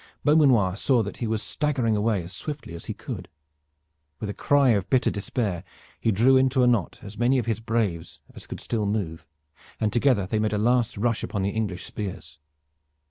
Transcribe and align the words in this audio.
Beaumanoir 0.25 0.75
saw 0.77 1.03
that 1.03 1.17
he 1.17 1.27
was 1.27 1.43
staggering 1.43 1.95
away 1.95 2.23
as 2.23 2.33
swiftly 2.35 2.73
as 2.73 2.85
he 2.85 2.93
could. 2.95 3.29
With 4.19 4.31
a 4.31 4.33
cry 4.33 4.69
of 4.69 4.89
bitter 4.89 5.11
despair, 5.11 5.63
he 5.99 6.11
drew 6.11 6.37
into 6.37 6.63
a 6.63 6.67
knot 6.67 6.97
as 7.03 7.19
many 7.19 7.37
of 7.37 7.45
his 7.45 7.59
braves 7.59 8.19
as 8.33 8.47
could 8.47 8.59
still 8.61 8.87
move, 8.87 9.27
and 9.79 9.93
together 9.93 10.25
they 10.25 10.39
made 10.39 10.53
a 10.53 10.57
last 10.57 10.97
rush 10.97 11.21
upon 11.21 11.43
the 11.43 11.51
English 11.51 11.83
spears. 11.85 12.39